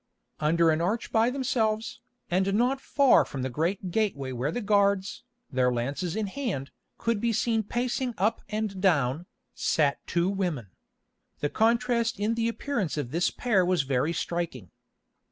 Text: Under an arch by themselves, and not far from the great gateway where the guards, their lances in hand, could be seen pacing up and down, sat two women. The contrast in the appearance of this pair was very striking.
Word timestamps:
Under 0.39 0.71
an 0.71 0.81
arch 0.81 1.11
by 1.11 1.29
themselves, 1.29 2.01
and 2.31 2.55
not 2.55 2.81
far 2.81 3.23
from 3.23 3.43
the 3.43 3.51
great 3.51 3.91
gateway 3.91 4.31
where 4.31 4.51
the 4.51 4.59
guards, 4.59 5.23
their 5.51 5.71
lances 5.71 6.15
in 6.15 6.25
hand, 6.25 6.71
could 6.97 7.21
be 7.21 7.31
seen 7.31 7.61
pacing 7.61 8.15
up 8.17 8.41
and 8.49 8.81
down, 8.81 9.27
sat 9.53 9.99
two 10.07 10.27
women. 10.27 10.71
The 11.41 11.49
contrast 11.51 12.19
in 12.19 12.33
the 12.33 12.47
appearance 12.47 12.97
of 12.97 13.11
this 13.11 13.29
pair 13.29 13.63
was 13.63 13.83
very 13.83 14.11
striking. 14.11 14.71